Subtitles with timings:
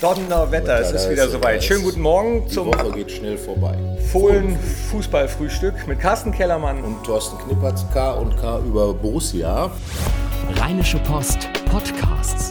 [0.00, 1.64] Donnerwetter, es ist wieder soweit.
[1.64, 3.74] Schönen guten Morgen Die zum Woche geht schnell vorbei.
[4.12, 4.58] Fohlen
[4.90, 6.84] Fußballfrühstück mit Carsten Kellermann.
[6.84, 9.70] Und Thorsten Knippertz, K und K über Borussia.
[10.56, 12.50] Rheinische Post Podcasts.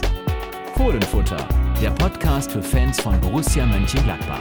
[0.76, 1.36] Fohlenfutter,
[1.80, 4.40] der Podcast für Fans von Borussia Mönchengladbach.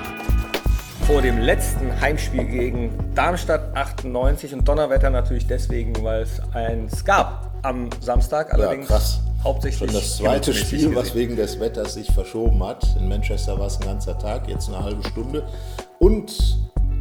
[1.05, 7.51] vor dem letzten Heimspiel gegen Darmstadt 98 und Donnerwetter natürlich deswegen, weil es eins gab
[7.61, 9.19] am Samstag, allerdings krass.
[9.45, 11.15] Hauptsächlich Schon das zweite Spiel, was gesehen.
[11.19, 12.83] wegen des Wetters sich verschoben hat.
[12.99, 15.43] In Manchester war es ein ganzer Tag, jetzt eine halbe Stunde.
[15.99, 16.57] Und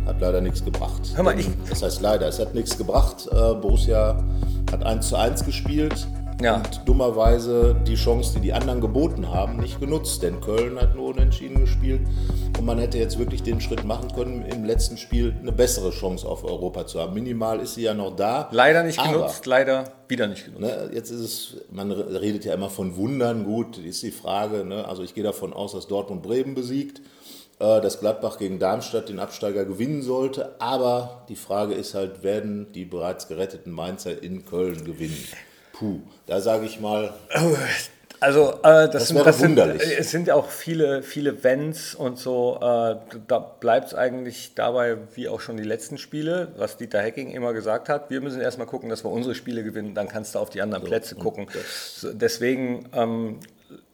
[0.07, 1.01] hat leider nichts gebracht.
[1.15, 3.27] Hör mal, ich- Das heißt leider, es hat nichts gebracht.
[3.33, 4.23] Äh, Borussia
[4.71, 6.07] hat 1 zu 1 gespielt.
[6.41, 6.57] Ja.
[6.57, 10.23] Und dummerweise die Chance, die die anderen geboten haben, nicht genutzt.
[10.23, 12.03] Denn Köln hat nur unentschieden gespielt.
[12.59, 16.29] Und man hätte jetzt wirklich den Schritt machen können, im letzten Spiel eine bessere Chance
[16.29, 17.15] auf Europa zu haben.
[17.15, 18.49] Minimal ist sie ja noch da.
[18.53, 20.63] Leider nicht genutzt, leider wieder nicht genutzt.
[20.63, 24.87] Ne, jetzt ist es, man redet ja immer von Wundern, gut, ist die Frage, ne,
[24.87, 27.01] also ich gehe davon aus, dass Dortmund Bremen besiegt,
[27.59, 32.73] äh, dass Gladbach gegen Darmstadt den Absteiger gewinnen sollte, aber die Frage ist halt, werden
[32.73, 35.17] die bereits geretteten Mainzer in Köln gewinnen?
[35.75, 37.13] Puh, da sage ich mal,
[38.21, 41.95] Also äh, das, sind, wäre das sind, äh, es sind ja auch viele, viele Wenns
[41.95, 42.57] und so.
[42.57, 47.33] Äh, da bleibt es eigentlich dabei, wie auch schon die letzten Spiele, was Dieter Hecking
[47.33, 48.09] immer gesagt hat.
[48.09, 50.85] Wir müssen erstmal gucken, dass wir unsere Spiele gewinnen, dann kannst du auf die anderen
[50.85, 51.49] Plätze gucken.
[51.95, 53.41] So, deswegen ähm,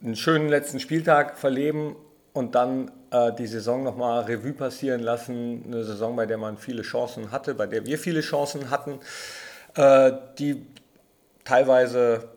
[0.03, 1.97] einen schönen letzten Spieltag verleben
[2.33, 5.65] und dann äh, die Saison nochmal Revue passieren lassen.
[5.67, 9.01] Eine Saison, bei der man viele Chancen hatte, bei der wir viele Chancen hatten,
[9.75, 10.67] äh, die
[11.45, 12.29] teilweise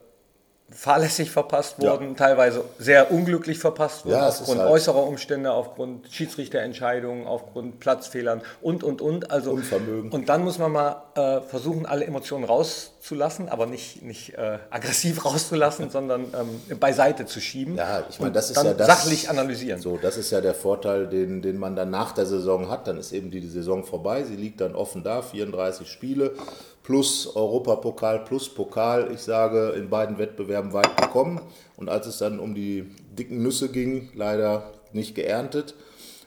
[0.71, 1.91] fahrlässig verpasst Ja.
[1.91, 8.41] wurden, teilweise sehr unglücklich verpasst wurden, Ja, aufgrund halt- äußerer Umstände, aufgrund Schiedsrichterentscheidungen, aufgrund Platzfehlern
[8.61, 9.29] und, und, und.
[9.29, 10.11] Also, Unvermögen.
[10.11, 12.43] Und dann muss man mal äh, versuchen, alle Emotionen
[13.03, 17.75] rauszulassen, aber nicht, nicht äh, aggressiv rauszulassen, sondern ähm, beiseite zu schieben.
[17.75, 18.87] Ja, ich meine, das ist ja das.
[18.87, 19.81] sachlich analysieren.
[19.81, 22.87] So, das ist ja der Vorteil, den, den man dann nach der Saison hat.
[22.87, 24.23] Dann ist eben die Saison vorbei.
[24.23, 26.31] Sie liegt dann offen da, 34 Spiele
[26.83, 29.11] plus Europapokal plus Pokal.
[29.13, 31.41] Ich sage, in beiden Wettbewerben weit gekommen.
[31.77, 35.75] Und als es dann um die dicken Nüsse ging, leider nicht geerntet.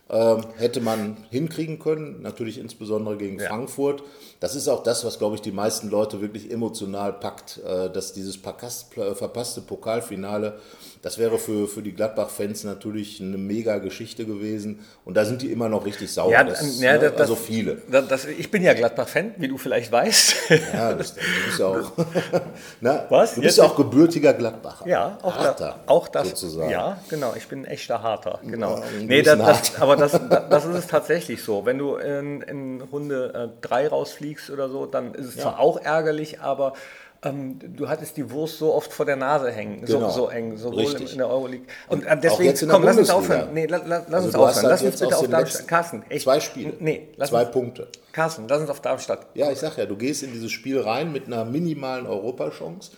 [0.09, 3.49] Ähm, hätte man hinkriegen können, natürlich insbesondere gegen Ja.
[3.49, 4.05] Frankfurt.
[4.39, 8.13] Das ist auch das, was, glaube ich, die meisten Leute wirklich emotional packt, äh, dass
[8.13, 10.61] dieses äh, verpasste Pokalfinale,
[11.07, 14.81] das wäre für, für die Gladbach-Fans natürlich eine mega Geschichte gewesen.
[15.05, 16.33] Und da sind die immer noch richtig sauer.
[16.33, 17.77] Ja, das, ja, ne, das- das- also viele.
[17.89, 20.35] Das, ich bin ja Gladbach-Fan, wie du vielleicht weißt.
[20.75, 21.93] Ja, das, du bist ja auch,
[22.81, 23.37] Na, Was?
[23.37, 24.85] Du bist ja auch gebürtiger Gladbacher.
[24.89, 26.29] Ja, auch, Harter, da, auch das.
[26.31, 26.71] sozusagen.
[26.71, 27.35] Ja, genau.
[27.37, 28.41] Ich bin ein echter Harter.
[28.45, 28.79] Genau.
[28.79, 30.11] Ja, nee, das, aber das,
[30.51, 31.65] das ist es tatsächlich so.
[31.65, 36.41] Wenn du in, in Runde 3 rausfliegst oder so, dann ist es zwar auch ärgerlich,
[36.41, 36.73] aber
[37.23, 40.11] ähm, du hattest die Wurst so oft vor der Nase hängen, Genau.
[40.11, 41.13] so, so eng, sowohl in, Richtig.
[41.13, 41.67] in der Euroleague.
[41.89, 43.49] Und äh, deswegen, komm, lass uns aufhören.
[43.55, 44.55] Nee, la, la, lass Also uns aufhören.
[44.57, 45.69] halt Lass uns bitte auf Darmstadt.
[45.69, 46.25] Carsten, echt?
[46.25, 46.73] Zwei Spiele.
[46.81, 47.89] Nee, lass Zwei uns, Punkte.
[48.13, 49.27] Carsten, lass uns auf Darmstadt.
[49.35, 52.93] Ja, ich sag ja, du gehst in dieses Spiel rein mit einer minimalen Europachance.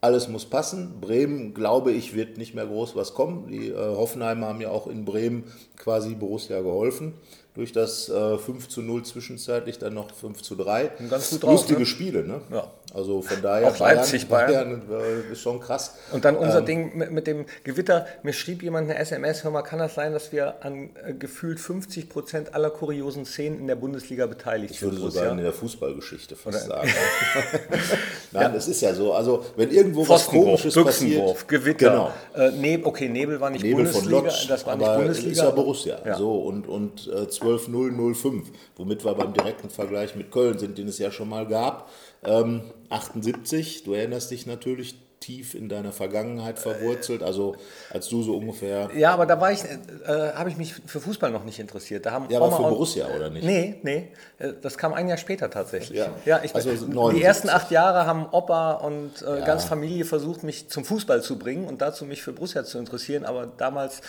[0.00, 1.00] Alles muss passen.
[1.00, 3.48] Bremen, glaube ich, wird nicht mehr groß was kommen.
[3.48, 5.44] Die äh, Hoffenheimer haben ja auch in Bremen
[5.76, 7.14] quasi Borussia geholfen.
[7.54, 10.92] Durch das äh, 5 zu 0 zwischenzeitlich, dann noch 5 zu 3.
[11.10, 11.86] ganz gut drauf, Lustige ne?
[11.86, 12.40] Spiele, ne?
[12.52, 12.68] Ja.
[12.94, 14.82] Also von daher, Auch Leipzig, Bayern.
[14.90, 15.94] äh, ist schon krass.
[16.10, 16.40] Und dann Ähm.
[16.42, 18.06] unser Ding mit, mit dem Gewitter.
[18.22, 21.60] Mir schrieb jemand eine SMS, hör mal, kann das sein, dass wir an äh, gefühlt
[21.60, 25.12] 50 Prozent aller kuriosen Szenen in der Bundesliga beteiligt Ich würde sind?
[25.12, 26.88] sogar in der Fußballgeschichte fast sagen.
[28.32, 29.12] Nein, es ist ja so.
[29.12, 31.48] Also, wenn irgendwo was Komisches Büchsenwurf, passiert.
[31.48, 32.12] Gewitter.
[32.34, 32.46] Genau.
[32.48, 35.30] Äh, Neb okay, Nebel war nicht Nebel von Bundesliga, Lodz, das war nicht Bundesliga.
[35.32, 35.98] ist ja Borussia.
[36.04, 36.16] Ja.
[36.16, 38.42] So, und, und äh, 12-0-0-5,
[38.76, 41.88] womit wir beim direkten Vergleich mit Köln sind, den es ja schon mal gab.
[42.24, 47.56] Ähm, 78, du erinnerst dich natürlich tief in deiner Vergangenheit verwurzelt, also
[47.90, 48.88] als du so ungefähr...
[48.96, 52.06] Ja, aber da war ich, äh, habe ich mich für Fußball noch nicht interessiert.
[52.06, 53.44] Da haben Ja, aber für Borussia, oder nicht?
[53.44, 55.98] Nee, nee, äh, das kam ein Jahr später tatsächlich.
[56.24, 56.40] Ja.
[56.42, 57.24] ich, Also die 79.
[57.24, 61.66] ersten acht Jahre haben Opa und äh, ganz Familie versucht, mich zum Fußball zu bringen
[61.66, 63.24] und dazu mich für Borussia zu interessieren.
[63.24, 64.00] Aber damals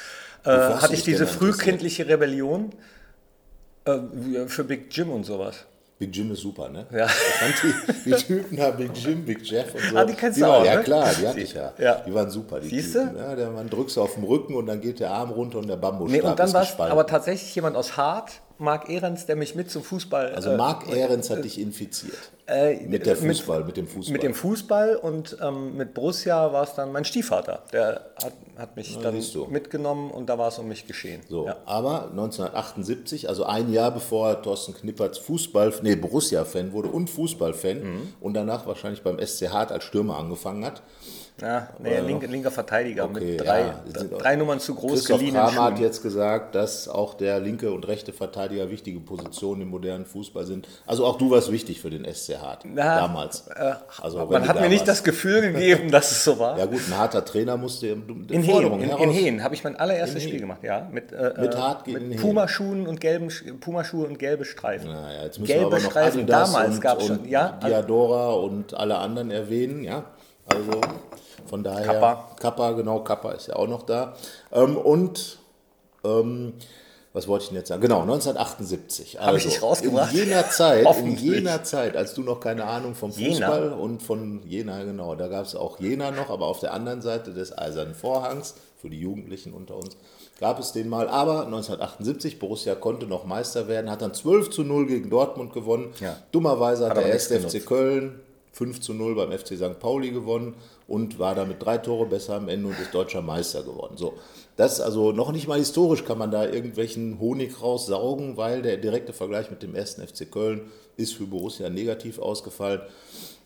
[0.45, 2.71] äh, hatte ich diese frühkindliche Rebellion
[3.85, 3.97] äh,
[4.47, 5.65] für Big Jim und sowas.
[5.99, 6.87] Big Jim ist super, ne?
[6.91, 7.07] Ja.
[7.61, 9.97] Die, die Typen da, Big Jim, Big Jeff und so.
[9.97, 10.83] Ah, die kennst die du waren, auch, Ja ne?
[10.83, 11.73] klar, die hatte ich ja.
[11.77, 11.95] Ja.
[12.07, 12.99] Die waren super, die Siehste?
[13.03, 13.17] Typen.
[13.17, 15.75] Ja, der, man drückst auf den Rücken und dann geht der Arm runter und der
[15.75, 19.35] Bambusstab Nee, und dann ist war es aber tatsächlich jemand aus Hart, Marc Ehrens, der
[19.35, 20.33] mich mit zum Fußball.
[20.35, 22.17] Also äh, Marc Ehrens hat dich infiziert.
[22.45, 24.11] äh, mit der Fußball, mit, dem Fußball.
[24.13, 27.63] Mit dem Fußball und ähm, mit Borussia war es dann mein Stiefvater.
[27.71, 29.45] Der hat, hat mich dann siehst du.
[29.45, 31.21] mitgenommen und da war es um mich geschehen.
[31.29, 31.57] So, Ja.
[31.65, 38.13] aber 1978, also ein Jahr bevor Thorsten Knippertz Fußball, nee, Borussia-Fan wurde und Fußballfan Mhm.
[38.21, 40.81] und danach wahrscheinlich beim SC Hart als Stürmer angefangen hat,
[41.41, 43.83] Ja, nee, Oder linke, linker Verteidiger Okay, mit drei, ja.
[44.17, 47.87] Drei Nummern zu groß Christoph geliehenen Kramer hat jetzt gesagt, dass auch der linke und
[47.87, 50.67] rechte Verteidiger wichtige Positionen im modernen Fußball sind.
[50.85, 53.45] Also auch du warst wichtig für den SC Hart Na, damals.
[54.01, 56.57] also wenn Man hat mir nicht das Gefühl gegeben, dass es so war.
[56.57, 59.75] Ja gut, ein harter Trainer musste in, in Hehen, in, in Hehen habe ich mein
[59.75, 60.87] allererstes Spiel gemacht, ja.
[60.91, 62.19] Mit, äh, Mit äh, Hart gegen mit.
[62.21, 64.89] Pumaschuhen und gelben Sch- Pumaschuhe und gelbe Streifen.
[64.91, 67.59] Naja, jetzt müssen Gelbe wir aber noch Streifen Adidas damals gab's und schon, ja?
[67.63, 70.03] Diadora und alle anderen erwähnen, ja.
[70.47, 70.81] Also
[71.45, 71.85] von daher.
[71.85, 72.35] Kappa.
[72.39, 74.15] Kappa, genau, Kappa ist ja auch noch da.
[74.51, 75.39] Ähm, und
[76.03, 76.53] ähm,
[77.11, 77.81] was wollte ich denn jetzt sagen?
[77.81, 79.19] Genau, 1978.
[79.19, 80.13] Also ich dich rausgebracht?
[80.13, 83.47] In jener Zeit, in jener Zeit, als du noch keine Ahnung vom Jena?
[83.47, 87.01] Fußball und von Jena, genau, da gab es auch Jena noch, aber auf der anderen
[87.01, 89.97] Seite des Eisernen Vorhangs, für die Jugendlichen unter uns,
[90.39, 91.09] gab es den mal.
[91.09, 95.93] Aber 1978, Borussia konnte noch Meister werden, hat dann 12 zu 0 gegen Dortmund gewonnen.
[95.99, 96.15] Ja.
[96.31, 98.19] Dummerweise hat, Hat der erste FC Köln
[98.53, 99.79] 5 zu 0 beim FC St.
[99.79, 100.55] Pauli gewonnen
[100.89, 103.95] und war damit drei Tore besser am Ende und ist deutscher Meister geworden.
[103.95, 104.15] So,
[104.57, 109.13] das also noch nicht mal historisch kann man da irgendwelchen Honig raussaugen, weil der direkte
[109.13, 110.63] Vergleich mit dem ersten FC Köln
[110.97, 112.81] ist für Borussia negativ ausgefallen.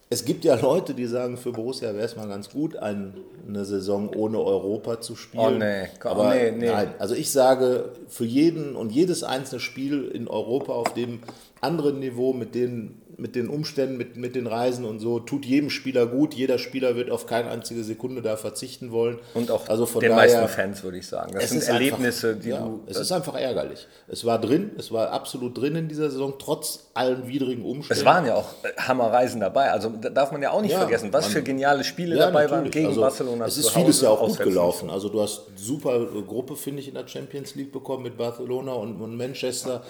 [0.10, 3.16] Es gibt ja Leute, die sagen, für Borussia wäre es mal ganz gut, ein,
[3.48, 5.44] eine Saison ohne Europa zu spielen.
[5.44, 5.88] Oh, nee.
[6.04, 6.68] Oh, Aber nee, nee.
[6.68, 11.20] nein, also ich sage, für jeden und jedes einzelne Spiel in Europa auf dem
[11.62, 15.70] anderen Niveau mit den, mit den Umständen, mit, mit den Reisen und so, tut jedem
[15.70, 16.34] Spieler gut.
[16.34, 19.18] Jeder Spieler wird auf keine einzige Sekunde da verzichten wollen.
[19.34, 21.32] Und auch also von den daher, meisten Fans, würde ich sagen.
[21.32, 22.84] Das es sind Erlebnisse, einfach, die ja, du.
[22.86, 23.88] Es ist einfach ärgerlich.
[24.10, 28.02] Es war drin, es war absolut drin in dieser Saison, trotz allen widrigen Umständen.
[28.02, 29.72] Es waren ja auch äh, Hammerreisen dabei.
[29.72, 32.26] Also da darf man ja auch nicht Ja, vergessen, was man- für geniale Spiele Ja,
[32.26, 32.74] dabei waren natürlich.
[32.74, 33.46] gegen also, Barcelona.
[33.46, 34.90] Es ist vieles ja auch gut gelaufen.
[34.90, 35.98] Also du hast super
[36.28, 39.82] Gruppe, finde ich, in der Champions League bekommen mit Barcelona und, und Manchester.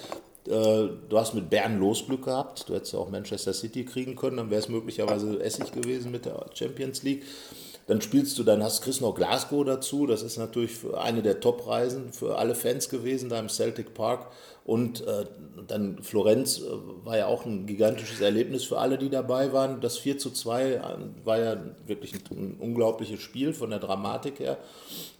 [0.48, 2.68] Äh, Du hast mit Bern Losglück gehabt.
[2.68, 6.26] Du hättest ja auch Manchester City kriegen können, dann wäre es möglicherweise Essig gewesen mit
[6.26, 7.24] der Champions League.
[7.86, 10.08] Dann spielst du, dann hast kriegst noch Glasgow dazu.
[10.08, 14.28] Das ist natürlich eine der Top-Reisen für alle Fans gewesen, da im Celtic Park.
[14.66, 15.26] Und äh,
[15.68, 16.64] dann Florenz äh,
[17.04, 19.82] war ja auch ein gigantisches Erlebnis für alle, die dabei waren.
[19.82, 20.80] Das 4 zu 2 äh,
[21.26, 24.58] war ja wirklich ein, unglaubliches Spiel von der Dramatik her.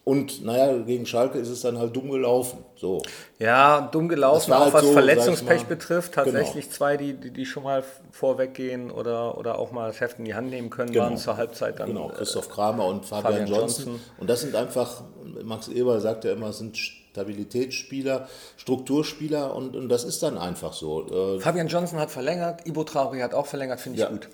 [0.06, 2.64] Und naja, gegen Schalke ist es dann halt dumm gelaufen.
[2.76, 3.02] So.
[3.40, 5.68] Ja, dumm gelaufen, auch halt was so, Verletzungspech mal.
[5.68, 6.14] betrifft.
[6.14, 6.26] Genau.
[6.26, 10.26] Tatsächlich zwei, die, die, die schon mal vorweggehen oder, oder auch mal das Heft in
[10.26, 11.06] die Hand nehmen können, Genau.
[11.06, 11.88] waren zur Halbzeit dann.
[11.88, 13.86] Genau, äh, Christoph Kramer und Fabian, Fabian Johnson.
[13.86, 14.02] Johnson.
[14.20, 15.04] Und das sind einfach,
[15.44, 16.78] Max Eber sagt ja immer, es sind
[17.14, 18.28] Stabilitätsspieler,
[18.58, 21.36] Strukturspieler und, und das ist dann einfach so.
[21.38, 24.10] Äh, Fabian Johnson hat verlängert, Ibo Traoré hat auch verlängert, finde ich Ja.
[24.10, 24.30] gut.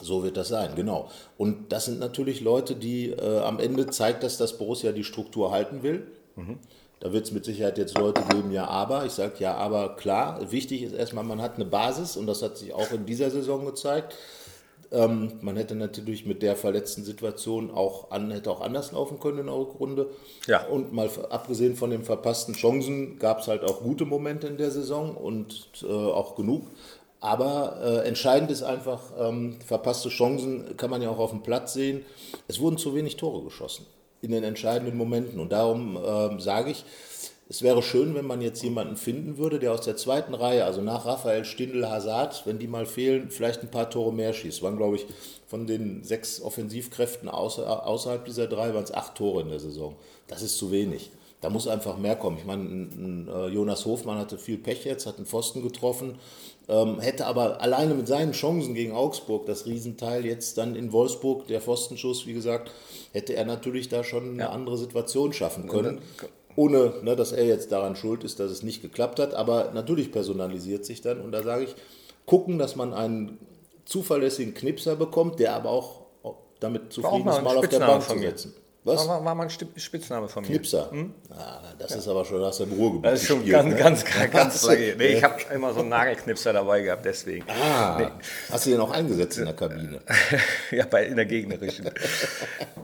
[0.00, 1.10] So wird das sein, genau.
[1.36, 5.50] Und das sind natürlich Leute, die äh, am Ende zeigt, dass das Borussia die Struktur
[5.50, 6.06] halten will.
[7.00, 9.04] Da wird es mit Sicherheit jetzt Leute geben, ja, aber.
[9.06, 10.52] Ich sage ja, aber klar.
[10.52, 13.66] Wichtig ist erstmal, man hat eine Basis und das hat sich auch in dieser Saison
[13.66, 14.14] gezeigt.
[14.90, 19.38] Ähm, man hätte natürlich mit der verletzten Situation auch, an, hätte auch anders laufen können
[19.38, 20.08] in der Rückrunde.
[20.46, 20.66] Ja.
[20.66, 24.70] Und mal abgesehen von den verpassten Chancen gab es halt auch gute Momente in der
[24.70, 26.62] Saison und äh, auch genug.
[27.20, 31.74] Aber äh, entscheidend ist einfach, ähm, verpasste Chancen kann man ja auch auf dem Platz
[31.74, 32.04] sehen.
[32.46, 33.86] Es wurden zu wenig Tore geschossen
[34.22, 35.40] in den entscheidenden Momenten.
[35.40, 36.84] Und darum ähm, sage ich,
[37.50, 40.82] es wäre schön, wenn man jetzt jemanden finden würde, der aus der zweiten Reihe, also
[40.82, 44.62] nach Raphael Stindl, Hazard, wenn die mal fehlen, vielleicht ein paar Tore mehr schießt.
[44.62, 45.06] Waren, glaube ich,
[45.46, 49.96] von den sechs Offensivkräften außer, außerhalb dieser drei, waren es acht Tore in der Saison.
[50.26, 51.10] Das ist zu wenig.
[51.40, 52.36] Da muss einfach mehr kommen.
[52.36, 56.18] Ich meine, ein, ein, äh, Jonas Hofmann hatte viel Pech jetzt, hat einen Pfosten getroffen,
[56.68, 61.46] ähm, hätte aber alleine mit seinen Chancen gegen Augsburg, das Riesenteil, jetzt dann in Wolfsburg,
[61.46, 62.72] der Pfostenschuss, wie gesagt,
[63.12, 66.02] hätte er natürlich da schon eine andere Situation schaffen können.
[66.58, 69.32] Ohne, ne, dass er jetzt daran schuld ist, dass es nicht geklappt hat.
[69.32, 71.20] Aber natürlich personalisiert sich dann.
[71.20, 71.74] Und da sage ich,
[72.26, 73.38] gucken, dass man einen
[73.84, 76.02] zuverlässigen Knipser bekommt, der aber auch
[76.58, 78.54] damit zufrieden ist, mal auf der Bank zu setzen.
[78.88, 79.06] Was?
[79.08, 80.48] War, war mal ein Spitzname von mir.
[80.50, 80.90] Knipser.
[81.30, 83.76] Ah, das ist aber schon, hast du im Ruhrgebiet Das ist schon gespielt, ganz, ne?
[83.76, 84.94] ganz, ganz, ganz lange.
[84.96, 85.18] Nee, Ja.
[85.18, 87.44] ich habe immer so einen Nagelknipser dabei gehabt, deswegen.
[87.48, 88.10] Ah,
[88.50, 90.00] hast du den auch eingesetzt in der Kabine?
[90.70, 91.90] ja, bei, in der gegnerischen.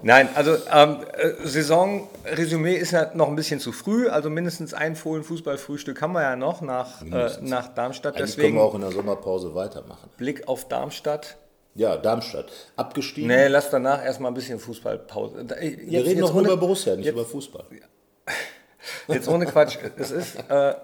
[0.03, 4.09] Nein, also ähm, äh, Saisonresümee ist ja noch ein bisschen zu früh.
[4.09, 8.17] Also mindestens ein Fohlen-Fußballfrühstück haben wir ja noch nach, äh, nach Darmstadt.
[8.17, 10.11] Eigentlich können Deswegen wir auch in der Sommerpause weitermachen.
[10.17, 11.37] Blick auf Darmstadt.
[11.77, 12.53] Ja, Darmstadt.
[12.77, 13.29] Abgestiegen.
[13.29, 15.39] Nee, lass danach erstmal ein bisschen Fußballpause.
[15.61, 17.65] Jetzt, wir reden nur ohne- über Borussia, nicht jetzt- über Fußball.
[19.09, 19.79] Jetzt ohne Quatsch.
[19.97, 20.75] Es ist, äh,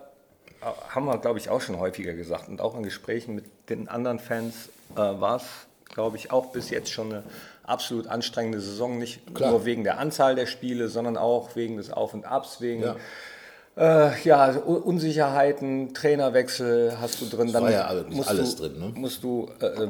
[0.88, 2.48] haben wir, glaube ich, auch schon häufiger gesagt.
[2.48, 5.44] Und auch in Gesprächen mit den anderen Fans äh, war es,
[5.94, 7.22] glaube ich, auch bis jetzt schon eine
[7.62, 8.98] absolut anstrengende Saison.
[8.98, 9.50] Nicht Klar.
[9.52, 12.96] nur wegen der Anzahl der Spiele, sondern auch wegen des Auf und Abs, wegen Ja.
[13.76, 17.52] äh, ja, Unsicherheiten, Trainerwechsel hast du drin.
[17.52, 18.92] Dann war ja alles- musst alles du, drin, ne?
[18.94, 19.88] Musst du, äh,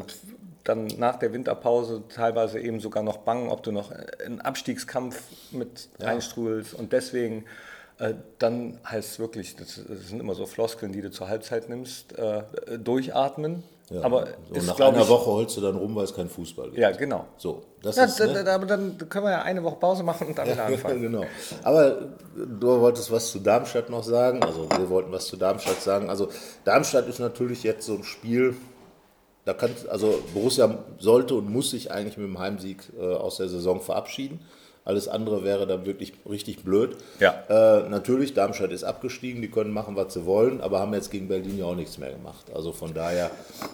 [0.71, 3.91] dann nach der Winterpause teilweise eben sogar noch bangen, ob du noch
[4.25, 6.07] einen Abstiegskampf mit ja.
[6.07, 6.75] reinstrudelst.
[6.75, 7.45] Und deswegen,
[7.99, 11.69] äh, dann heißt es wirklich, das, das, sind immer so Floskeln, die du zur Halbzeit
[11.69, 12.43] nimmst, äh,
[12.79, 13.65] durchatmen.
[13.91, 16.67] Ja, aber so nach einer ich, Woche holst du dann rum, weil es kein Fußball
[16.67, 16.79] gibt.
[16.79, 17.27] Ja, genau.
[17.37, 18.49] So, das ja, ist, ne?
[18.49, 21.03] Aber dann können wir ja eine Woche Pause machen und dann wieder anfangen.
[21.03, 21.25] genau.
[21.65, 21.97] Aber
[22.37, 24.45] du wolltest was zu Darmstadt noch sagen.
[24.45, 26.09] Also wir wollten was zu Darmstadt sagen.
[26.09, 26.29] Also
[26.65, 28.55] Darmstadt ist natürlich jetzt so ein Spiel,
[29.50, 33.49] da kann, also Borussia sollte und muss sich eigentlich mit dem Heimsieg äh, aus der
[33.49, 34.38] Saison verabschieden.
[34.85, 36.97] Alles andere wäre dann wirklich richtig blöd.
[37.19, 37.35] Ja.
[37.49, 41.26] Äh, natürlich, Darmstadt ist abgestiegen, die können machen, was sie wollen, aber haben jetzt gegen
[41.26, 42.47] Berlin ja auch nichts mehr gemacht.
[42.54, 43.30] Also von daher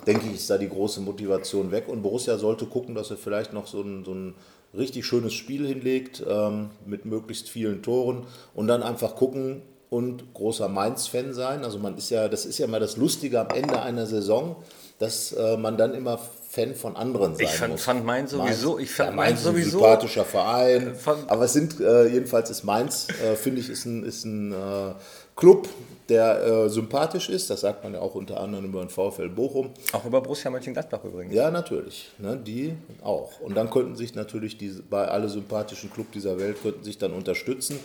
[0.07, 1.89] denke ich, ist da die große Motivation weg.
[1.89, 4.35] Und Borussia sollte gucken, dass er vielleicht noch so ein, so ein
[4.75, 10.69] richtig schönes Spiel hinlegt ähm, mit möglichst vielen Toren und dann einfach gucken und großer
[10.69, 11.65] Mainz-Fan sein.
[11.65, 14.57] Also man ist ja, das ist ja mal das Lustige am Ende einer Saison,
[14.99, 17.83] dass äh, man dann immer Fan von anderen sein ich fand, muss.
[17.83, 21.53] fand Mainz sowieso, ich fand ja, Mainz, Mainz sowieso, ein sympathischer Verein, äh, aber es
[21.53, 24.95] sind, äh, jedenfalls ist Mainz, äh, finde ich, ist ein, ist ein äh,
[25.35, 25.69] Club,
[26.09, 29.71] der äh, sympathisch ist, das sagt man ja auch unter anderem über den VfL Bochum.
[29.93, 31.35] Auch über Borussia Mönchengladbach übrigens.
[31.35, 33.41] Ja, natürlich, ne, die auch.
[33.41, 37.13] Und dann könnten sich natürlich die, bei alle sympathischen Clubs dieser Welt könnten sich dann
[37.13, 37.81] unterstützen.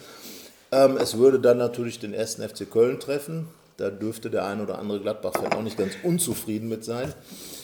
[0.71, 3.49] Ähm, es würde dann natürlich den ersten FC Köln treffen,
[3.81, 7.13] da dürfte der ein oder andere Gladbach-Fan auch nicht ganz unzufrieden mit sein.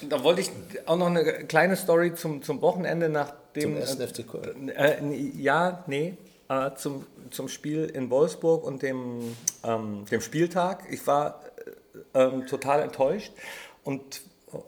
[0.10, 0.52] Da wollte ich
[0.88, 3.74] auch noch eine kleine Story zum, zum Wochenende nach dem.
[3.74, 4.70] Zum ersten FC Köln.
[4.70, 5.04] Äh,
[5.38, 6.18] ja, nee.
[6.50, 10.86] Äh, zum, zum Spiel in Wolfsburg und dem, ähm, dem Spieltag.
[10.90, 11.42] Ich war
[12.14, 13.32] äh, ähm, total enttäuscht.
[13.84, 14.22] Und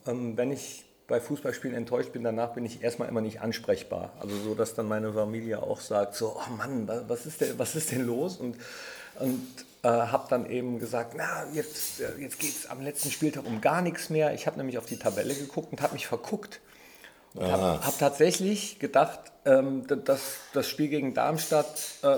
[0.06, 4.14] ähm, wenn ich bei Fußballspielen enttäuscht bin, danach bin ich erstmal immer nicht ansprechbar.
[4.20, 7.76] Also so, dass dann meine Familie auch sagt, so, oh Mann, was ist denn, was
[7.76, 8.38] ist denn los?
[8.38, 8.56] Und,
[9.20, 9.48] und
[9.84, 13.62] äh, habe dann eben gesagt, na, jetzt, äh, jetzt geht es am letzten Spieltag um
[13.62, 14.34] gar nichts mehr.
[14.34, 16.60] Ich habe nämlich auf die Tabelle geguckt und habe mich verguckt.
[17.34, 20.22] Und habe hab tatsächlich gedacht, ähm, dass
[20.54, 22.18] das Spiel gegen Darmstadt äh,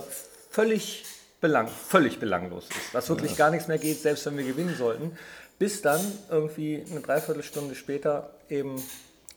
[0.50, 1.05] völlig,
[1.41, 2.93] belang, völlig belanglos ist.
[2.96, 3.38] Dass wirklich ja.
[3.38, 5.17] gar nichts mehr geht, selbst wenn wir gewinnen sollten.
[5.60, 8.81] Bis dann irgendwie eine Dreiviertelstunde später eben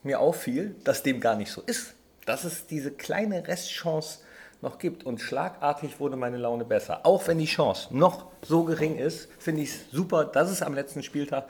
[0.02, 1.94] mir auffiel, dass dem gar nicht so ist.
[2.24, 4.20] Dass es diese kleine Restchance
[4.64, 5.04] noch gibt.
[5.04, 7.00] Und schlagartig wurde meine Laune besser.
[7.04, 10.74] Auch wenn die Chance noch so gering ist, finde ich es super, dass es am
[10.74, 11.48] letzten Spieltag,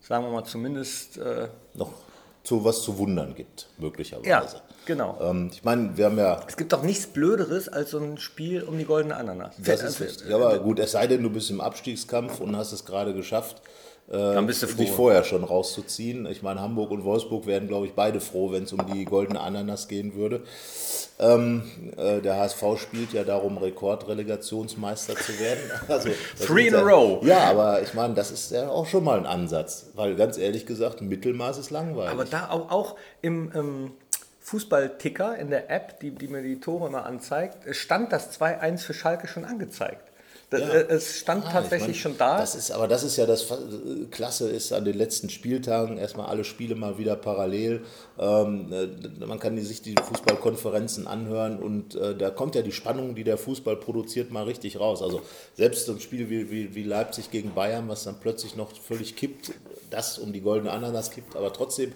[0.00, 1.90] sagen wir mal, zumindest äh, noch
[2.44, 4.28] zu was zu wundern gibt, möglicherweise.
[4.28, 4.44] Ja,
[4.84, 5.18] genau.
[5.20, 6.42] Ähm, ich meine, wir haben ja.
[6.46, 9.56] Es gibt doch nichts Blöderes als so ein Spiel um die goldene Ananas.
[9.58, 10.28] Das ist richtig.
[10.28, 13.62] Ja, aber gut, es sei denn, du bist im Abstiegskampf und hast es gerade geschafft,
[14.10, 14.46] äh,
[14.78, 16.26] dich vorher schon rauszuziehen.
[16.26, 19.40] Ich meine, Hamburg und Wolfsburg wären, glaube ich, beide froh, wenn es um die goldene
[19.40, 20.42] Ananas gehen würde.
[21.18, 21.62] Ähm,
[21.96, 25.70] äh, der HSV spielt ja darum, Rekordrelegationsmeister zu werden.
[25.88, 26.10] Also,
[26.44, 27.24] Three in a row.
[27.24, 30.66] Ja, aber ich meine, das ist ja auch schon mal ein Ansatz, weil ganz ehrlich
[30.66, 32.10] gesagt, Mittelmaß ist langweilig.
[32.10, 33.92] Aber da auch, auch im ähm,
[34.40, 38.94] Fußballticker in der App, die, die mir die Tore immer anzeigt, stand das 2-1 für
[38.94, 40.03] Schalke schon angezeigt.
[40.60, 40.68] Ja.
[40.68, 42.38] Äh, es stand ah, tatsächlich ich mein, schon da.
[42.38, 43.46] Das ist, aber das ist ja das
[44.10, 47.82] Klasse ist an den letzten Spieltagen erstmal alle Spiele mal wieder parallel.
[48.18, 53.14] Ähm, äh, man kann sich die Fußballkonferenzen anhören und äh, da kommt ja die Spannung,
[53.14, 55.02] die der Fußball produziert, mal richtig raus.
[55.02, 55.22] Also
[55.54, 59.16] selbst so ein Spiel wie, wie, wie Leipzig gegen Bayern, was dann plötzlich noch völlig
[59.16, 59.52] kippt,
[59.90, 61.92] das um die goldene Ananas kippt, aber trotzdem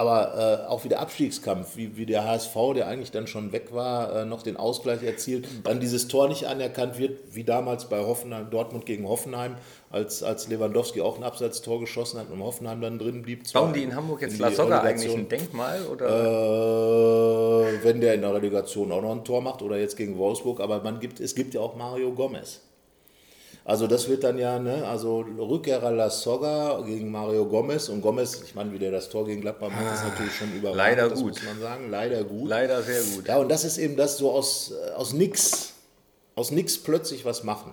[0.00, 4.22] aber äh, auch wieder Abstiegskampf, wie, wie der HSV, der eigentlich dann schon weg war,
[4.22, 8.48] äh, noch den Ausgleich erzielt, dann dieses Tor nicht anerkannt wird, wie damals bei Hoffenheim,
[8.48, 9.56] Dortmund gegen Hoffenheim,
[9.90, 13.52] als, als Lewandowski auch ein Abseitstor geschossen hat und Hoffenheim dann drin blieb.
[13.52, 15.82] Bauen die in Hamburg jetzt La Soga eigentlich ein Denkmal?
[15.84, 16.06] Oder?
[17.66, 20.60] Äh, wenn der in der Relegation auch noch ein Tor macht oder jetzt gegen Wolfsburg,
[20.60, 22.62] aber man gibt, es gibt ja auch Mario Gomez.
[23.70, 28.42] Also das wird dann ja, ne, also Rückkehrer La Soga gegen Mario Gomez und Gomez,
[28.44, 30.76] ich meine, wie der das Tor gegen Gladbach macht, ah, ist natürlich schon überragend.
[30.76, 31.34] Leider das gut.
[31.34, 32.48] muss man sagen, leider gut.
[32.48, 33.28] Leider sehr gut.
[33.28, 35.74] Ja, und das ist eben das so aus, aus nix,
[36.34, 37.72] aus nix plötzlich was machen.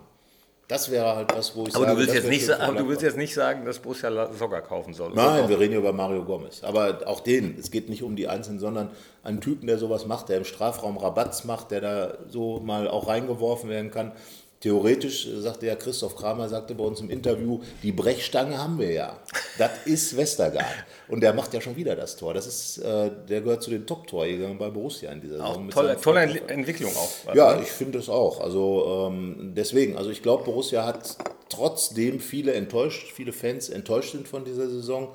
[0.68, 3.02] Das wäre halt was, wo ich aber sage, du willst, jetzt nicht, aber du willst
[3.02, 5.14] jetzt nicht sagen, dass Borussia La Soga kaufen soll.
[5.16, 6.64] Nein, wir reden ja über Mario Gomez.
[6.64, 8.92] Aber auch den, es geht nicht um die Einzelnen, sondern
[9.24, 13.08] einen Typen, der sowas macht, der im Strafraum Rabatz macht, der da so mal auch
[13.08, 14.12] reingeworfen werden kann.
[14.60, 18.92] Theoretisch, äh, sagte ja Christoph Kramer, sagte bei uns im Interview, die Brechstange haben wir
[18.92, 19.20] ja.
[19.58, 20.66] Das ist Westergaard.
[21.08, 22.34] Und der macht ja schon wieder das Tor.
[22.34, 25.70] Das ist, äh, der gehört zu den Top-Torjägern bei Borussia in dieser Saison.
[25.70, 27.36] Tolle, tolle Entwicklung auch.
[27.36, 28.42] Ja, ich finde es auch.
[28.42, 31.18] Also ähm, deswegen, also ich glaube, Borussia hat
[31.50, 35.10] trotzdem viele enttäuscht, viele Fans enttäuscht sind von dieser Saison,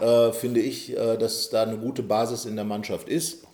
[0.00, 3.44] äh, finde ich, äh, dass da eine gute Basis in der Mannschaft ist.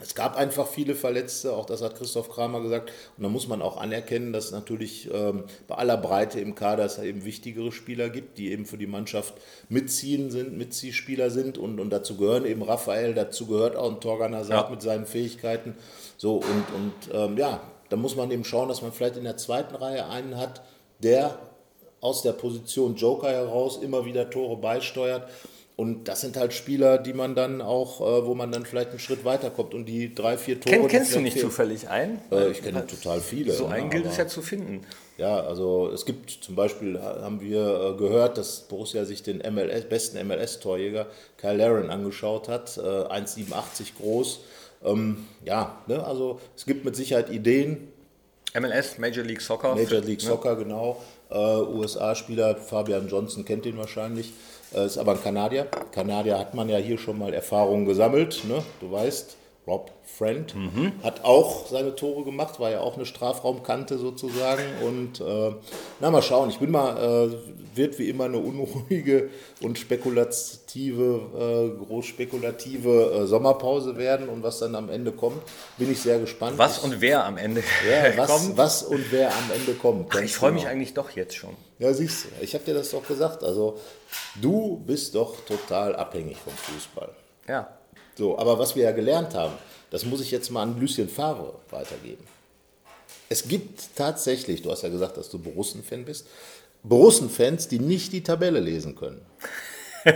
[0.00, 2.92] Es gab einfach viele Verletzte, auch das hat Christoph Kramer gesagt.
[3.16, 6.84] Und da muss man auch anerkennen, dass es natürlich ähm, bei aller Breite im Kader
[6.84, 9.34] es eben wichtigere Spieler gibt, die eben für die Mannschaft
[9.68, 11.58] mitziehen sind, Mitziehspieler sind.
[11.58, 14.70] Und, und dazu gehören eben Raphael, dazu gehört auch ein Torgan Hazard ja.
[14.70, 15.74] mit seinen Fähigkeiten.
[16.16, 19.36] So, und, und ähm, ja, da muss man eben schauen, dass man vielleicht in der
[19.36, 20.62] zweiten Reihe einen hat,
[21.02, 21.38] der
[22.00, 25.28] aus der Position Joker heraus immer wieder Tore beisteuert.
[25.78, 28.98] Und das sind halt Spieler, die man dann auch, äh, wo man dann vielleicht einen
[28.98, 30.74] Schritt weiterkommt und die drei, vier Tore.
[30.74, 31.46] Kenn, kennst du nicht fehlen.
[31.46, 32.18] zufällig einen?
[32.32, 33.52] Äh, ich kenne total viele.
[33.52, 34.80] So einen gilt es ja zu finden.
[35.18, 39.84] Ja, also es gibt zum Beispiel, haben wir äh, gehört, dass Borussia sich den MLS,
[39.84, 41.06] besten MLS-Torjäger
[41.36, 44.40] Kyle Laren angeschaut hat, 1,87 groß.
[44.84, 47.86] Ähm, ja, ne, also es gibt mit Sicherheit Ideen.
[48.58, 49.76] MLS, Major League Soccer.
[49.76, 50.28] Major League ne?
[50.28, 51.00] Soccer, genau.
[51.30, 54.32] USA-Spieler, Fabian Johnson kennt ihn wahrscheinlich.
[54.74, 55.66] Äh, ist aber ein Kanadier.
[55.92, 58.42] Kanadier hat man ja hier schon mal Erfahrungen gesammelt.
[58.48, 58.62] Ne?
[58.80, 59.36] Du weißt,
[59.68, 60.92] Rob Friend mhm.
[61.02, 64.62] hat auch seine Tore gemacht, war ja auch eine Strafraumkante sozusagen.
[64.82, 65.52] Und äh,
[66.00, 66.48] na, mal schauen.
[66.48, 66.96] Ich bin mal,
[67.30, 69.28] äh, wird wie immer eine unruhige
[69.60, 71.20] und spekulative,
[71.78, 74.28] äh, groß spekulative äh, Sommerpause werden.
[74.28, 75.42] Und was dann am Ende kommt,
[75.76, 76.56] bin ich sehr gespannt.
[76.56, 78.56] Was und wer am Ende ja, was, kommt.
[78.56, 80.08] Was und wer am Ende kommt.
[80.10, 80.62] Ach, ich freue genau.
[80.62, 81.54] mich eigentlich doch jetzt schon.
[81.78, 83.44] Ja, siehst du, ich habe dir das doch gesagt.
[83.44, 83.78] Also,
[84.40, 87.10] du bist doch total abhängig vom Fußball.
[87.46, 87.77] Ja.
[88.18, 89.54] So, aber was wir ja gelernt haben,
[89.92, 92.26] das muss ich jetzt mal an Lucien Favre weitergeben.
[93.28, 96.26] Es gibt tatsächlich, du hast ja gesagt, dass du Borussen-Fan bist,
[96.82, 99.24] Borussen-Fans, die nicht die Tabelle lesen können.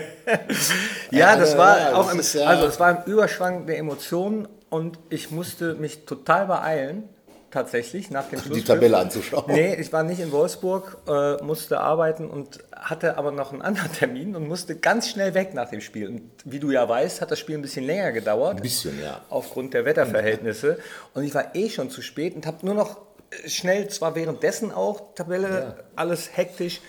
[1.12, 4.48] ja, das war ja, auch das im, ja also es war ein Überschwang der Emotionen
[4.68, 7.08] und ich musste mich total beeilen,
[7.52, 8.56] tatsächlich nach dem Schluss.
[8.56, 9.44] Die Tabelle anzuschauen.
[9.46, 13.92] Nee, ich war nicht in Wolfsburg, äh, musste arbeiten und hatte aber noch einen anderen
[13.98, 16.08] Termin und musste ganz schnell weg nach dem Spiel.
[16.08, 18.56] Und wie du ja weißt, hat das Spiel ein bisschen länger gedauert.
[18.56, 19.20] Ein bisschen, ja.
[19.28, 20.78] Aufgrund der Wetterverhältnisse.
[21.14, 23.00] Und ich war eh schon zu spät und habe nur noch
[23.46, 25.84] schnell, zwar währenddessen auch, Tabelle, ja.
[25.94, 26.80] alles hektisch.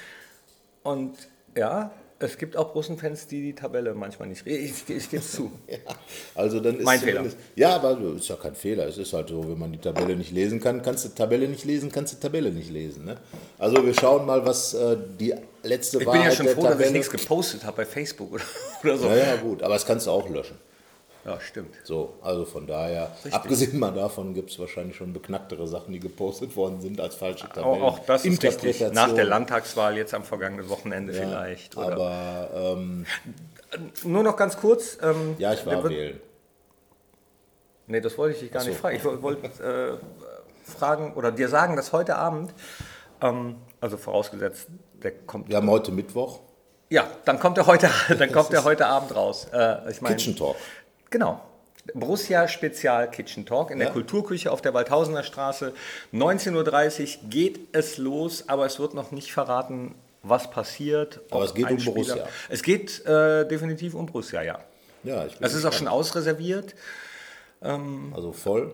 [0.82, 1.16] Und
[1.56, 1.92] ja,
[2.24, 4.46] es gibt auch Russenfans, die die Tabelle manchmal nicht.
[4.46, 4.56] Ich,
[4.88, 5.52] ich, ich gebe es zu.
[5.68, 5.78] ja,
[6.36, 7.26] also dann ist mein Fehler.
[7.56, 8.88] Ja, aber ist ja kein Fehler.
[8.88, 11.48] Es ist halt so, wenn man die Tabelle nicht lesen kann, kannst du die Tabelle
[11.48, 13.06] nicht lesen, kannst du die Tabelle nicht lesen.
[13.06, 13.18] Ne?
[13.58, 16.70] Also wir schauen mal, was äh, die letzte ich Wahrheit Ich bin ja schon froh,
[16.70, 18.44] Tabelle dass ich nichts gepostet habe bei Facebook oder,
[18.84, 19.08] oder so.
[19.08, 20.58] Ja, ja, gut, aber das kannst du auch löschen.
[21.26, 21.76] Ja, stimmt.
[21.84, 23.34] So, also von daher, Richtig.
[23.34, 27.48] abgesehen mal davon gibt es wahrscheinlich schon beknacktere Sachen, die gepostet worden sind als falsche
[27.48, 27.82] Tabellen.
[27.82, 28.82] Auch, auch das ist richtig.
[28.92, 31.78] Nach der Landtagswahl jetzt am vergangenen Wochenende ja, vielleicht.
[31.78, 31.94] Oder?
[31.94, 33.06] Aber ähm,
[34.04, 34.98] nur noch ganz kurz.
[35.02, 36.20] Ähm, ja, ich war wählen.
[37.88, 38.70] Nee, das wollte ich dich gar so.
[38.70, 38.98] nicht fragen.
[38.98, 42.54] Ich wollte äh, fragen oder dir sagen, dass heute Abend,
[43.22, 44.68] ähm, also vorausgesetzt,
[45.02, 45.48] der kommt.
[45.48, 46.42] Wir haben heute Mittwoch.
[46.90, 49.48] Ja, dann kommt er heute, dann kommt er heute Abend raus.
[49.54, 50.56] Äh, ich mein, Kitchen Talk.
[51.14, 51.40] Genau.
[51.94, 53.94] Borussia Spezial Kitchen Talk in der ja.
[53.94, 55.74] Kulturküche auf der Waldhausener Straße.
[56.12, 61.22] 19.30 Uhr geht es los, aber es wird noch nicht verraten, was passiert.
[61.30, 61.94] Aber es geht um Spieler.
[61.94, 62.28] Borussia.
[62.50, 64.60] Es geht äh, definitiv um Borussia, ja.
[65.04, 66.74] Ja, ich bin Es ist auch schon ausreserviert.
[67.62, 68.74] Ähm, also voll.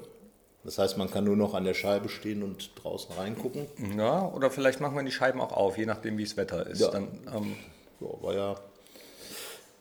[0.64, 3.66] Das heißt, man kann nur noch an der Scheibe stehen und draußen reingucken.
[3.98, 6.80] Ja, oder vielleicht machen wir die Scheiben auch auf, je nachdem, wie das Wetter ist.
[6.80, 6.90] Ja.
[6.90, 7.58] Dann, ähm,
[8.00, 8.56] ja, war ja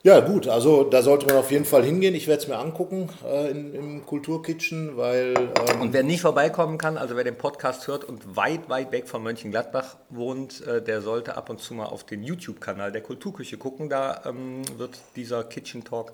[0.04, 2.14] ja, gut, also da sollte man auf jeden Fall hingehen.
[2.14, 5.34] Ich werde es mir angucken äh, in, im Kulturkitchen, weil.
[5.70, 9.08] Ähm und wer nicht vorbeikommen kann, also wer den Podcast hört und weit, weit weg
[9.08, 13.58] von Mönchengladbach wohnt, äh, der sollte ab und zu mal auf den YouTube-Kanal der Kulturküche
[13.58, 13.88] gucken.
[13.88, 16.12] Da ähm, wird dieser Kitchen Talk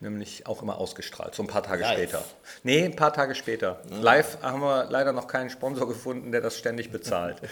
[0.00, 1.98] nämlich auch immer ausgestrahlt, so ein paar Tage Live.
[1.98, 2.24] später.
[2.62, 3.80] Nee, ein paar Tage später.
[3.90, 4.00] Ja.
[4.00, 7.36] Live haben wir leider noch keinen Sponsor gefunden, der das ständig bezahlt.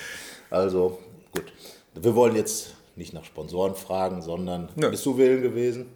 [0.51, 1.01] Also,
[1.33, 1.53] gut.
[1.95, 4.91] Wir wollen jetzt nicht nach Sponsoren fragen, sondern Nö.
[4.91, 5.87] bist du wählen gewesen?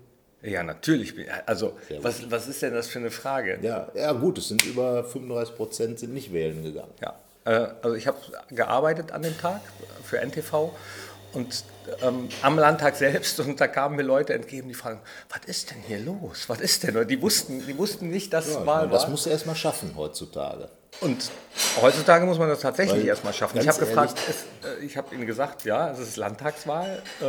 [0.43, 1.15] Ja, natürlich.
[1.47, 3.59] Also, was, was ist denn das für eine Frage?
[3.63, 6.93] Ja, ja gut, es sind über 35 Prozent sind nicht wählen gegangen.
[7.03, 8.19] Ja, äh, also ich habe
[8.51, 9.61] gearbeitet an dem Tag
[10.05, 10.73] für NTV
[11.33, 11.65] und
[12.03, 15.79] ähm, am Landtag selbst und da kamen mir Leute entgegen, die fragen, was ist denn
[15.87, 16.49] hier los?
[16.49, 16.97] Was ist denn?
[16.97, 18.87] Und die wussten, die wussten nicht, dass ja, war.
[18.87, 20.69] Das musst du erst mal schaffen heutzutage.
[21.01, 21.31] Und
[21.81, 23.59] heutzutage muss man das tatsächlich Weil, erstmal schaffen.
[23.61, 27.03] Ich habe gefragt, es, äh, ich habe ihnen gesagt, ja, es ist Landtagswahl.
[27.21, 27.25] Äh,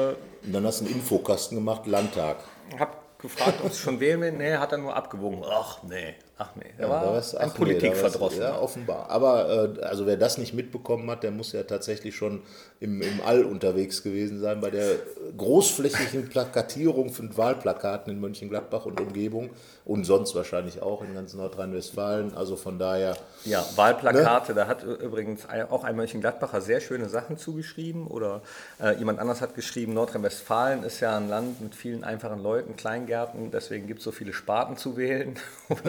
[0.45, 2.37] und dann hast du einen Infokasten gemacht, Landtag.
[2.73, 4.31] Ich habe gefragt, ob es schon wählen will.
[4.31, 5.43] Nee, hat er nur abgewogen.
[5.47, 6.71] Ach nee, ach nee.
[6.77, 8.39] Er ja, war was, ein Politikverdrossen.
[8.39, 9.09] Nee, ja, offenbar.
[9.09, 12.41] Aber äh, also wer das nicht mitbekommen hat, der muss ja tatsächlich schon
[12.79, 14.95] im, im All unterwegs gewesen sein bei der
[15.37, 19.49] großflächigen Plakatierung von Wahlplakaten in Mönchengladbach und Umgebung
[19.85, 22.33] und sonst wahrscheinlich auch in ganz Nordrhein-Westfalen.
[22.35, 23.17] Also von daher.
[23.43, 24.55] Ja, Wahlplakate, ne?
[24.55, 28.41] da hat übrigens auch ein Mönchengladbacher sehr schöne Sachen zugeschrieben oder
[28.81, 33.51] äh, jemand anders hat geschrieben, Nordrhein-Westfalen ist ja ein Land mit vielen einfachen Leuten, Kleingärten,
[33.51, 35.35] deswegen gibt es so viele Sparten zu wählen.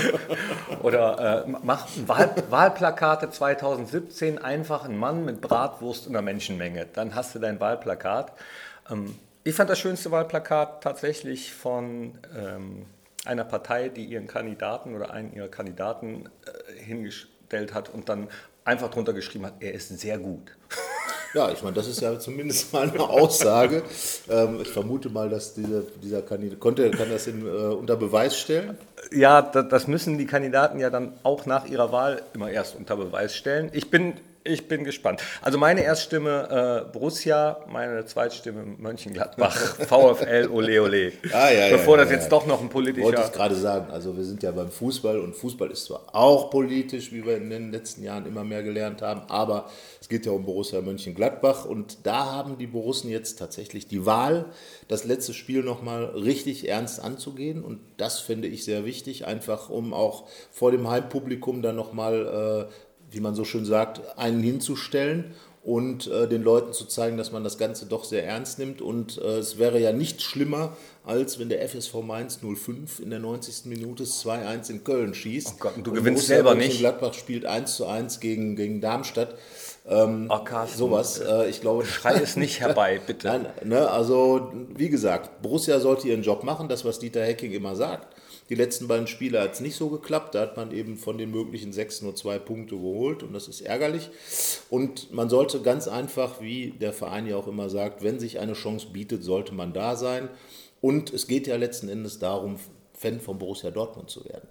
[0.82, 6.86] Oder äh, mach Wahl, Wahlplakate 2017, einfach ein Mann mit Bratwurst in der Menschenmenge.
[6.92, 8.32] Dann hast du dein Wahlplakat.
[8.90, 12.86] Ähm, ich fand das schönste Wahlplakat tatsächlich von ähm,
[13.24, 18.28] einer Partei, die ihren Kandidaten oder einen ihrer Kandidaten äh, hingestellt hat und dann
[18.64, 20.56] einfach drunter geschrieben hat, er ist sehr gut.
[21.34, 23.82] Ja, ich meine, das ist ja zumindest mal eine Aussage.
[24.28, 28.38] Ähm, ich vermute mal, dass diese, dieser Kandidat, konnte, kann das in, äh, unter Beweis
[28.38, 28.76] stellen?
[29.10, 33.34] Ja, das müssen die Kandidaten ja dann auch nach ihrer Wahl immer erst unter Beweis
[33.34, 33.70] stellen.
[33.72, 34.14] Ich bin
[34.44, 35.22] ich bin gespannt.
[35.40, 41.12] Also meine Erststimme äh, Borussia, meine Zweitstimme Mönchengladbach, VfL, ole ole.
[41.32, 43.06] Ah, ja, Bevor ja, das ja, jetzt doch noch ein politischer...
[43.06, 46.50] Wollte ich gerade sagen, also wir sind ja beim Fußball und Fußball ist zwar auch
[46.50, 50.32] politisch, wie wir in den letzten Jahren immer mehr gelernt haben, aber es geht ja
[50.32, 54.46] um Borussia Mönchengladbach und da haben die Borussen jetzt tatsächlich die Wahl,
[54.88, 59.94] das letzte Spiel nochmal richtig ernst anzugehen und das finde ich sehr wichtig, einfach um
[59.94, 62.68] auch vor dem Heimpublikum dann nochmal...
[62.68, 62.72] Äh,
[63.12, 67.44] wie man so schön sagt, einen hinzustellen und äh, den Leuten zu zeigen, dass man
[67.44, 68.82] das Ganze doch sehr ernst nimmt.
[68.82, 73.20] Und äh, es wäre ja nichts schlimmer, als wenn der FSV Mainz 05 in der
[73.20, 73.66] 90.
[73.66, 75.54] Minute 2-1 in Köln schießt.
[75.54, 76.78] Oh Gott, und du und gewinnst selber nicht.
[76.78, 79.36] Gladbach spielt 1 zu 1 gegen, gegen Darmstadt.
[79.88, 81.20] Ähm, oh, Carsten, sowas.
[81.20, 83.28] Äh, ich glaube, Schrei es nicht herbei, bitte.
[83.28, 87.76] Nein, ne, also wie gesagt, Borussia sollte ihren Job machen, das was Dieter Hecking immer
[87.76, 88.16] sagt.
[88.52, 90.34] Die letzten beiden Spiele hat es nicht so geklappt.
[90.34, 93.62] Da hat man eben von den möglichen sechs nur zwei Punkte geholt und das ist
[93.62, 94.10] ärgerlich.
[94.68, 98.52] Und man sollte ganz einfach, wie der Verein ja auch immer sagt, wenn sich eine
[98.52, 100.28] Chance bietet, sollte man da sein.
[100.82, 102.56] Und es geht ja letzten Endes darum,
[102.92, 104.46] Fan von Borussia Dortmund zu werden.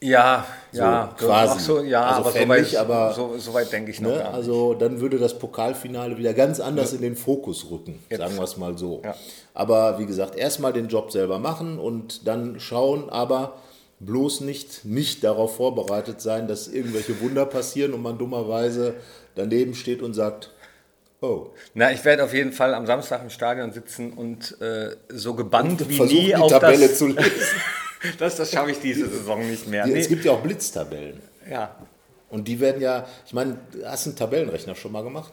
[0.00, 1.60] Ja, so, ja, quasi.
[1.60, 4.74] So, ja, also aber, so weit, aber so, so, weit denke ich noch ne, Also
[4.74, 6.96] dann würde das Pokalfinale wieder ganz anders ja.
[6.96, 8.20] in den Fokus rücken, Jetzt.
[8.20, 9.02] sagen wir es mal so.
[9.04, 9.14] Ja.
[9.54, 13.54] Aber wie gesagt, erstmal den Job selber machen und dann schauen, aber
[13.98, 18.94] bloß nicht, nicht darauf vorbereitet sein, dass irgendwelche Wunder passieren und man dummerweise
[19.34, 20.50] daneben steht und sagt,
[21.20, 21.48] Oh.
[21.74, 25.82] Na, ich werde auf jeden Fall am Samstag im Stadion sitzen und äh, so gebannt
[25.82, 27.24] und wie nie die auf Tabelle das, zu lesen.
[28.18, 29.86] das, das schaffe ich diese Saison nicht mehr.
[29.86, 29.98] Nee.
[29.98, 31.20] Es gibt ja auch Blitztabellen.
[31.50, 31.74] Ja.
[32.30, 35.32] Und die werden ja, ich meine, hast du einen Tabellenrechner schon mal gemacht?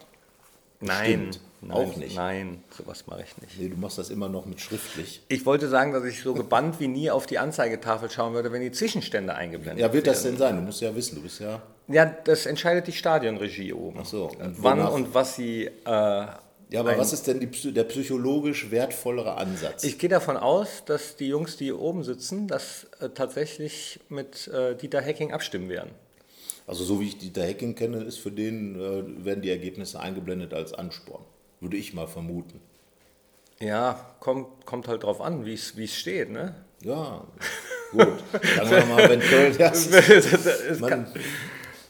[0.82, 2.16] Nein, nein, auch nicht.
[2.16, 3.60] Nein, sowas mache ich nicht.
[3.60, 5.22] Nee, du machst das immer noch mit schriftlich.
[5.28, 8.62] Ich wollte sagen, dass ich so gebannt wie nie auf die Anzeigetafel schauen würde, wenn
[8.62, 9.90] die Zwischenstände eingeblendet werden.
[9.90, 10.56] Ja, wird das denn sein?
[10.58, 11.62] Du musst ja wissen, du bist ja.
[11.88, 14.00] Ja, das entscheidet die Stadionregie oben.
[14.02, 14.26] Ach so.
[14.28, 15.66] Und Wann und was sie.
[15.86, 16.26] Äh,
[16.70, 19.84] ja, aber was ist denn die, der psychologisch wertvollere Ansatz?
[19.84, 24.48] Ich gehe davon aus, dass die Jungs, die hier oben sitzen, das äh, tatsächlich mit
[24.48, 25.92] äh, Dieter Hacking abstimmen werden.
[26.68, 30.54] Also so wie ich Dieter Hecking kenne, ist für den, äh, werden die Ergebnisse eingeblendet
[30.54, 31.24] als Ansporn.
[31.60, 32.60] Würde ich mal vermuten.
[33.60, 36.56] Ja, kommt, kommt halt drauf an, wie es steht, ne?
[36.84, 37.26] Ja,
[37.92, 38.08] gut.
[38.58, 39.56] Sagen wir mal, wenn Köln...
[39.60, 39.72] Ja,
[40.80, 41.08] man,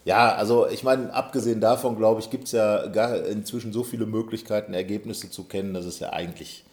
[0.05, 4.05] ja, also ich meine, abgesehen davon, glaube ich, gibt es ja gar inzwischen so viele
[4.05, 6.63] Möglichkeiten, Ergebnisse zu kennen, dass es ja eigentlich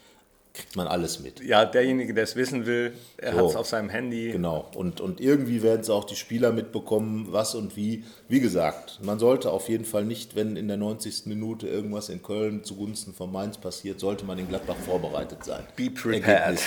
[0.54, 1.40] kriegt man alles mit.
[1.40, 4.32] Ja, derjenige, der es wissen will, er so, hat es auf seinem Handy.
[4.32, 8.04] Genau, und, und irgendwie werden es auch die Spieler mitbekommen, was und wie.
[8.28, 11.26] Wie gesagt, man sollte auf jeden Fall nicht, wenn in der 90.
[11.26, 15.64] Minute irgendwas in Köln zugunsten von Mainz passiert, sollte man in Gladbach vorbereitet sein.
[15.76, 16.58] Be prepared.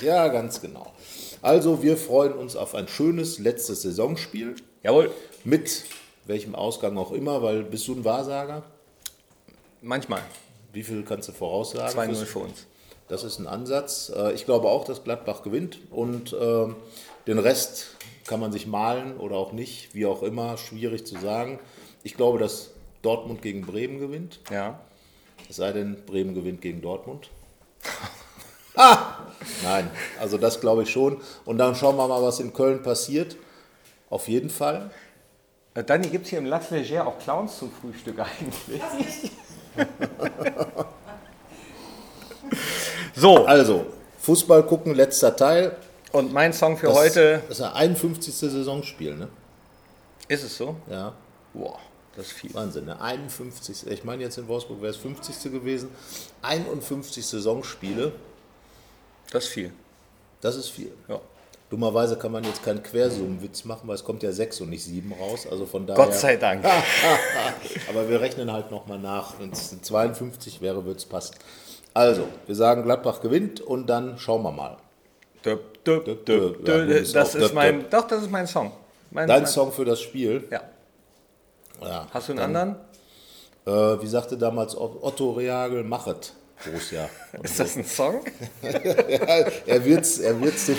[0.00, 0.92] Ja, ganz genau.
[1.42, 4.54] Also, wir freuen uns auf ein schönes letztes Saisonspiel.
[4.82, 5.10] Jawohl.
[5.44, 5.84] Mit
[6.26, 8.62] welchem Ausgang auch immer, weil bist du ein Wahrsager?
[9.82, 10.22] Manchmal.
[10.72, 11.98] Wie viel kannst du voraussagen?
[11.98, 12.66] 2-0 für uns.
[13.08, 14.10] Das ist ein Ansatz.
[14.14, 16.76] Äh, ich glaube auch, dass Gladbach gewinnt und ähm,
[17.26, 21.58] den Rest kann man sich malen oder auch nicht, wie auch immer, schwierig zu sagen.
[22.02, 22.70] Ich glaube, dass
[23.02, 24.40] Dortmund gegen Bremen gewinnt.
[24.50, 24.80] Ja.
[25.48, 27.30] Es sei denn, Bremen gewinnt gegen Dortmund.
[28.76, 29.18] ah!
[29.62, 31.20] Nein, also das glaube ich schon.
[31.44, 33.36] Und dann schauen wir mal, was in Köln passiert.
[34.08, 34.90] Auf jeden Fall.
[35.74, 39.30] Äh, Dani, gibt es hier im Lac Leger auch Clowns zum Frühstück eigentlich?
[43.16, 43.46] So.
[43.46, 43.86] Also,
[44.18, 45.76] Fußball gucken, letzter Teil.
[46.12, 47.42] Und mein Song für das, heute.
[47.48, 48.34] Das ist ein 51.
[48.34, 49.28] Saisonspiel, ne?
[50.28, 50.76] Ist es so?
[50.90, 51.14] Ja.
[51.52, 51.78] Boah,
[52.16, 52.52] das ist viel.
[52.54, 53.00] Wahnsinn, ne?
[53.00, 53.86] 51.
[53.88, 55.52] Ich meine, jetzt in Wolfsburg wäre es 50.
[55.52, 55.88] gewesen.
[56.42, 58.12] 51 Saisonspiele.
[59.30, 59.72] Das ist viel.
[60.40, 60.92] Das ist viel.
[61.08, 61.20] Ja.
[61.74, 65.12] Dummerweise kann man jetzt keinen Quersummenwitz machen, weil es kommt ja 6 und nicht 7
[65.12, 65.44] raus.
[65.50, 66.64] Also von daher, Gott sei Dank.
[67.88, 69.40] Aber wir rechnen halt nochmal nach.
[69.40, 71.34] Wenn es 52 wäre, würde es passen.
[71.92, 74.76] Also, wir sagen, Gladbach gewinnt und dann schauen wir mal.
[75.42, 78.70] Das ist mein, doch, das ist mein Song.
[79.10, 80.46] Mein, Dein Song für das Spiel?
[80.52, 80.60] Ja.
[81.82, 82.56] ja Hast du einen dann,
[83.66, 83.96] anderen?
[83.98, 86.34] Äh, wie sagte damals Otto Reagel, machet.
[86.64, 87.08] Borussia.
[87.42, 88.20] Ist das ein Song?
[88.62, 88.70] ja,
[89.66, 90.76] er wird es er wird's dem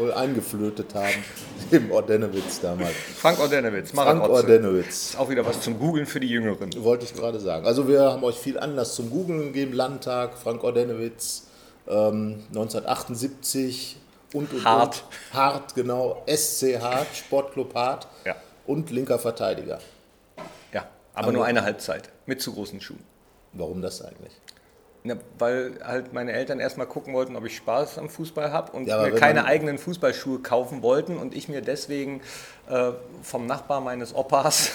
[0.00, 1.22] wohl eingeflötet haben,
[1.70, 2.94] dem Ordenewitz damals.
[3.16, 5.10] Frank Ordenewitz, Frank Ordenewitz.
[5.10, 6.70] Ist auch wieder was zum Googeln für die Jüngeren.
[6.82, 7.66] Wollte ich gerade sagen.
[7.66, 9.72] Also wir haben euch viel Anlass zum Googeln gegeben.
[9.74, 11.46] Landtag, Frank Ordenewitz,
[11.86, 13.96] ähm, 1978
[14.32, 15.04] und, und Hart.
[15.32, 15.34] Und.
[15.38, 16.22] Hart, genau.
[16.26, 18.36] SC Hart, Sportclub Hart Ja.
[18.66, 19.78] und linker Verteidiger.
[20.72, 23.04] Ja, aber nur eine Halbzeit mit zu großen Schuhen.
[23.52, 24.32] Warum das eigentlich?
[25.02, 28.86] Ja, weil halt meine Eltern erstmal gucken wollten, ob ich Spaß am Fußball habe und
[28.86, 32.20] Ja, mir keine eigenen Fußballschuhe kaufen wollten und ich mir deswegen
[32.68, 34.72] äh, vom Nachbar meines Opas,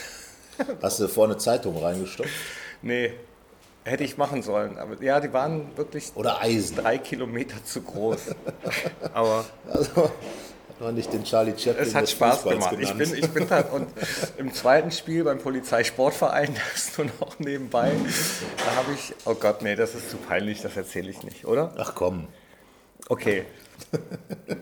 [0.82, 2.32] Hast du vorne Zeitung reingestopft?
[2.82, 3.14] nee,
[3.84, 4.78] hätte ich machen sollen.
[4.80, 6.78] Aber ja, die waren wirklich Oder Eisen?
[6.78, 8.20] drei Kilometer zu groß.
[9.14, 10.10] Aber Also
[10.80, 12.78] man nicht den Charlie Chaplin es hat Spaß Fußballs gemacht.
[12.80, 13.88] Ich bin, ich bin da und
[14.38, 17.92] im zweiten Spiel beim Polizeisportverein, das ist nur noch nebenbei,
[18.58, 21.74] da habe ich, oh Gott, nee, das ist zu peinlich, das erzähle ich nicht, oder?
[21.78, 22.28] Ach komm,
[23.08, 23.46] Okay.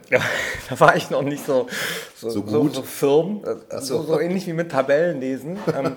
[0.10, 0.20] Ja,
[0.70, 1.68] da war ich noch nicht so,
[2.16, 2.76] so, So so, gut?
[2.76, 4.02] so firm, äh, so.
[4.02, 5.96] so, so ähnlich wie mit Tabellenlesen, ähm,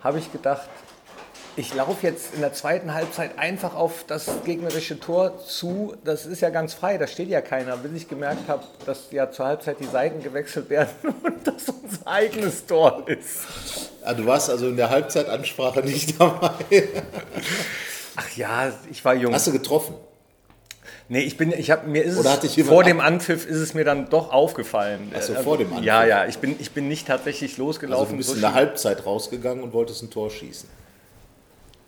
[0.00, 0.68] habe ich gedacht,
[1.58, 5.94] ich laufe jetzt in der zweiten Halbzeit einfach auf das gegnerische Tor zu.
[6.04, 7.76] Das ist ja ganz frei, da steht ja keiner.
[7.76, 10.90] Bis ich gemerkt habe, dass ja zur Halbzeit die Seiten gewechselt werden
[11.24, 13.40] und das unser eigenes Tor ist.
[14.04, 16.52] ah, du warst also in der Halbzeitansprache nicht dabei.
[18.16, 19.34] Ach ja, ich war jung.
[19.34, 19.94] Hast du getroffen?
[21.10, 23.84] Nee, ich bin, ich habe mir ist Oder es vor dem Anpfiff ist es mir
[23.84, 25.10] dann doch aufgefallen.
[25.16, 25.84] Ach so, Äh, vor dem Anpfiff.
[25.86, 28.12] Ja, ja, ich bin, ich bin nicht tatsächlich Also losgelaufen.
[28.12, 30.68] du bist in der Halbzeit rausgegangen und wolltest ein Tor schießen.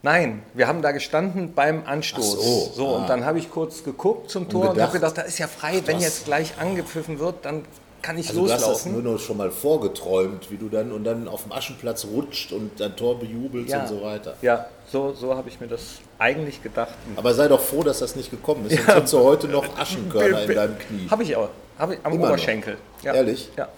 [0.02, 2.38] Nein, wir haben da gestanden beim Anstoß.
[2.38, 2.98] Ach so, ah.
[2.98, 5.46] und dann habe ich kurz geguckt zum Tor und, gedacht, habe gedacht, da ist ja
[5.46, 7.64] frei, wenn jetzt gleich angepfiffen wird, dann
[8.00, 8.92] kann ich Also du hast das loslaufen.
[9.02, 12.80] nur noch schon mal vorgeträumt, wie du dann und dann auf dem Aschenplatz rutscht und
[12.80, 14.36] dein Tor bejubelst und so weiter.
[14.40, 16.94] Ja, so, so habe ich mir das eigentlich gedacht.
[17.16, 18.76] Aber sei doch froh, dass das nicht gekommen ist.
[18.76, 21.08] Sonst hättest du heute noch Aschenkörner in deinem Knie.
[21.10, 21.50] Habe ich auch.
[21.78, 22.28] Habe ich am Immer.
[22.28, 22.78] Oberschenkel.
[23.02, 23.14] Ja.
[23.14, 23.50] Ehrlich?
[23.56, 23.68] Ja.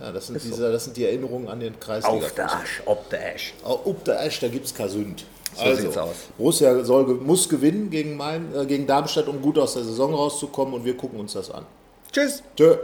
[0.00, 2.26] Ja, das sind, diese, das sind die Erinnerungen an den Kreisliga.
[2.26, 3.54] Auf der Asch, ob der Asch.
[3.62, 5.24] Ob der Esch, da gibt es kein Sünd.
[5.56, 6.16] So sieht's aus.
[6.36, 10.74] Borussia soll, muss gewinnen gegen, Main, äh, gegen Darmstadt, um gut aus der Saison rauszukommen
[10.74, 11.64] und wir gucken uns das an.
[12.10, 12.42] Tschüss.
[12.56, 12.76] Tschö.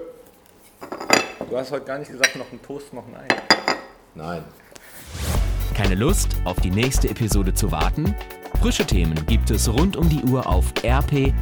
[1.49, 3.27] Du hast heute gar nicht gesagt, noch ein Toast, noch ein Ei.
[4.15, 4.45] Nein.
[5.75, 8.15] Keine Lust, auf die nächste Episode zu warten?
[8.61, 11.33] Frische Themen gibt es rund um die Uhr auf rp-online.de.